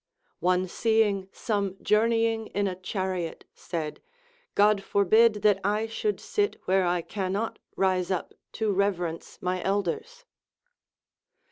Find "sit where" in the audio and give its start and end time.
6.19-6.87